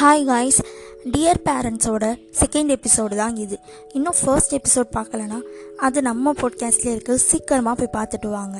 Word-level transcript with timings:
Hi 0.00 0.24
guys 0.24 0.58
dear 1.04 1.40
பேரண்ட்ஸோட 1.44 2.04
second 2.40 2.74
episode 2.74 3.14
தான் 3.16 3.36
இது. 3.36 3.58
இன்னும் 3.92 4.14
ஃபர்ஸ்ட் 4.24 4.54
எபிசோட் 4.54 4.90
பார்க்கலனா 4.96 5.38
அது 5.76 6.02
நம்ம 6.02 6.32
பாட்காஸ்ட்லேயே 6.32 6.92
இருக்குது 6.96 7.14
சீக்கிரமாக 7.14 7.74
போய் 7.80 7.96
பார்த்துட்டு 7.96 8.28
வாங்க. 8.30 8.56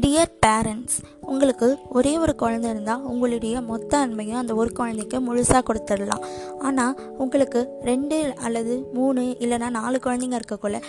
டியர் 0.00 0.32
பேரண்ட்ஸ் 0.46 0.96
உங்களுக்கு 1.20 1.76
ஒரே 1.88 2.18
ஒரு 2.18 2.34
குழந்தை 2.34 2.70
இருந்தால் 2.70 3.02
உங்களுடைய 3.02 3.60
மொத்த 3.60 4.06
அன்பையும் 4.06 4.40
அந்த 4.42 4.54
ஒரு 4.54 4.72
குழந்தைக்கு 4.72 5.20
முழுசாக 5.20 5.62
கொடுத்துடலாம். 5.68 6.24
ஆனால் 6.58 6.94
உங்களுக்கு 7.18 7.68
ரெண்டு 7.82 8.34
அல்லது 8.36 8.86
மூணு 8.92 9.22
இல்லைனா 9.22 9.70
நாலு 9.70 10.00
குழந்தைங்க 10.04 10.40
இருக்கக்குள்ள 10.40 10.80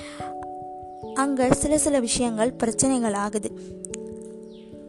அங்கே 1.14 1.52
சில 1.52 1.78
சில 1.78 2.00
விஷயங்கள் 2.00 2.52
பிரச்சனைகள் 2.52 3.14
ஆகுது. 3.14 3.52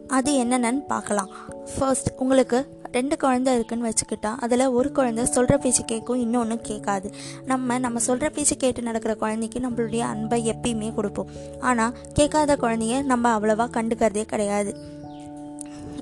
அது 0.07 0.31
என்னென்னு 0.43 0.85
பார்க்கலாம். 0.87 1.29
ஃபர்ஸ்ட் 1.75 2.09
உங்களுக்கு 2.19 2.59
ரெண்டு 2.91 3.17
குழந்தை 3.17 3.51
இருக்குன்னு 3.53 3.87
வச்சுக்கிட்டா 3.89 4.31
அதில் 4.43 4.63
ஒரு 4.67 4.91
குழந்தை 4.91 5.25
சொல்கிற 5.25 5.57
பேச்சு 5.57 5.83
கேட்கும் 5.85 6.21
இன்னொன்று 6.23 6.55
கேட்காது. 6.61 7.07
நம்ம 7.45 7.77
நம்ம 7.79 7.99
சொல்கிற 7.99 8.29
பேச்சு 8.29 8.55
கேட்டு 8.57 8.81
நடக்கிற 8.81 9.15
குழந்தைக்கு 9.15 9.59
நம்மளுடைய 9.59 10.01
அன்பை 10.13 10.39
எப்பயுமே 10.53 10.89
கொடுப்போம். 10.93 11.29
ஆனால் 11.59 11.95
கேட்காத 12.13 12.55
குழந்தைய 12.55 13.03
நம்ம 13.03 13.39
அவ்வளோவா 13.39 13.67
கண்டுக்கிறதே 13.77 14.25
கிடையாது. 14.25 14.73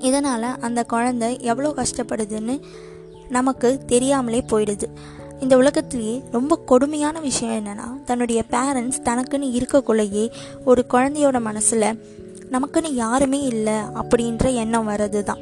இதனால் 0.02 0.50
அந்த 0.62 0.84
குழந்தை 0.84 1.30
எவ்வளோ 1.42 1.72
கஷ்டப்படுதுன்னு 1.82 2.56
நமக்கு 3.30 3.70
தெரியாமலே 3.86 4.42
போயிடுது. 4.52 4.88
இந்த 5.42 5.58
உலகத்திலேயே 5.58 6.16
ரொம்ப 6.32 6.54
கொடுமையான 6.66 7.20
விஷயம் 7.20 7.58
என்னென்னா 7.60 7.88
தன்னுடைய 8.06 8.40
பேரண்ட்ஸ் 8.54 9.04
தனக்குன்னு 9.04 9.50
இருக்கக்குள்ளேயே 9.58 10.26
ஒரு 10.66 10.86
குழந்தையோட 10.94 11.40
மனசில் 11.42 11.88
நமக்குன்னு 12.52 12.90
யாருமே 12.94 13.40
இல்லை 13.54 13.78
அப்படின்ற 14.02 14.54
எண்ணம் 14.54 14.90
வர்றது 14.90 15.24
தான் 15.24 15.42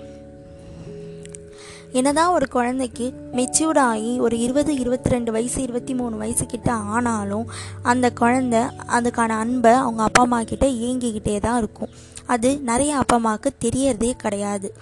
என்னதான் 1.91 2.31
ஒரு 2.31 2.47
குழந்தைக்கு 2.47 3.13
மெச்சூர்ட் 3.33 3.80
ஆகி 3.80 4.19
ஒரு 4.19 4.39
இருபது 4.39 4.75
இருபத்தி 4.75 5.09
ரெண்டு 5.09 5.31
வயசு 5.31 5.61
இருபத்தி 5.61 5.93
மூணு 5.93 6.17
வயசு 6.17 6.45
கிட்ட 6.45 6.71
ஆனாலும் 6.71 7.47
அந்த 7.81 8.11
குழந்தை 8.11 8.59
அதுக்கான 8.88 9.30
அன்பை 9.30 9.71
அவங்க 9.71 10.03
அப்பா 10.03 10.21
அம்மா 10.21 10.43
கிட்ட 10.43 10.65
ஏங்கிக்கிட்டே 10.65 11.39
தான் 11.39 11.58
இருக்கும். 11.58 11.89
அது 12.25 12.59
நிறைய 12.59 12.97
அப்பா 12.97 13.15
அம்மாவுக்கு 13.15 13.52
தெரியறதே 13.65 14.11
கிடையாது. 14.11 14.73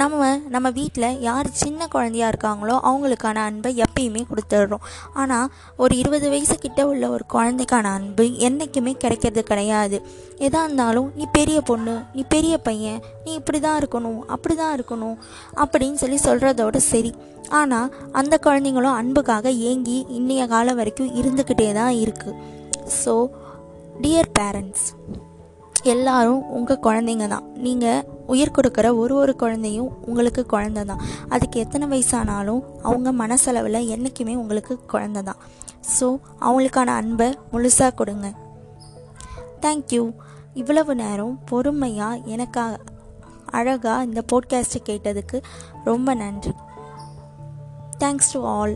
நம்ம 0.00 0.28
நம்ம 0.54 0.68
வீட்டில் 0.78 1.18
யார் 1.26 1.48
சின்ன 1.62 1.86
குழந்தையா 1.86 2.26
இருக்காங்களோ 2.32 2.76
அவங்களுக்கான 2.88 3.42
அன்பை 3.48 3.70
எப்பயுமே 3.84 4.22
கொடுத்துட்றோம். 4.30 4.84
ஆனால் 5.20 5.50
ஒரு 5.76 5.94
இருபது 6.02 6.26
வயசு 6.32 6.56
உள்ள 6.84 7.04
ஒரு 7.16 7.24
குழந்தைக்கான 7.34 7.86
அன்பு 7.98 8.24
என்றைக்குமே 8.48 8.92
கிடைக்கிறது 9.04 9.42
கிடையாது. 9.50 9.98
எதாக 10.46 10.64
இருந்தாலும் 10.66 11.08
நீ 11.18 11.26
பெரிய 11.38 11.60
பொண்ணு 11.70 11.96
நீ 12.14 12.24
பெரிய 12.34 12.54
பையன் 12.68 13.00
நீ 13.24 13.32
இப்படி 13.40 13.60
தான் 13.66 13.78
இருக்கணும் 13.82 14.20
அப்படி 14.36 14.54
தான் 14.62 14.74
இருக்கணும் 14.78 15.16
அப்படின்னு 15.62 16.00
சொல்லி 16.04 16.20
சொல்கிறதோட 16.28 16.76
சரி. 16.92 17.12
ஆனால் 17.60 17.92
அந்த 18.20 18.34
குழந்தைங்களும் 18.46 18.98
அன்புக்காக 19.00 19.52
ஏங்கி 19.70 19.98
இன்றைய 20.18 20.44
காலம் 20.46 20.80
வரைக்கும் 20.80 21.14
இருந்துக்கிட்டே 21.20 21.68
தான் 21.80 21.94
இருக்குது 22.04 22.38
ஸோ 23.02 23.14
டியர் 24.04 24.32
பேரண்ட்ஸ் 24.38 24.86
எல்லாரும் 25.94 26.42
உங்கள் 26.56 26.84
குழந்தைங்க 26.86 27.26
தான். 27.28 27.46
நீங்கள் 27.66 28.00
உயிர் 28.32 28.54
கொடுக்குற 28.56 28.86
ஒரு 29.02 29.14
ஒரு 29.22 29.32
குழந்தையும் 29.42 29.90
உங்களுக்கு 30.06 30.42
குழந்த 30.52 30.84
தான் 30.90 31.02
அதுக்கு 31.28 31.56
எத்தனை 31.60 31.86
வயசானாலும் 31.92 32.62
அவங்க 32.88 33.10
மனசளவில் 33.22 33.88
என்றைக்குமே 33.94 34.34
உங்களுக்கு 34.42 34.74
குழந்த 34.92 35.22
தான் 35.28 35.40
ஸோ 35.94 36.06
அவங்களுக்கான 36.40 36.94
அன்பை 37.00 37.28
முழுசாக 37.52 37.92
கொடுங்க. 37.94 38.28
தேங்க்யூ 39.62 40.02
இவ்வளவு 40.60 40.92
நேரம் 40.94 41.34
பொறுமையாக 41.50 42.22
எனக்காக 42.34 42.78
அழகாக 43.58 44.06
இந்த 44.08 44.20
போட்காஸ்ட்டை 44.32 44.80
கேட்டதுக்கு 44.88 45.38
ரொம்ப 45.84 46.14
நன்றி. 46.22 46.52
Thanks 47.98 48.30
to 48.32 48.40
all 48.56 48.74